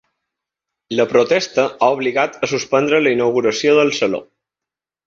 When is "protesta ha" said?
1.11-1.91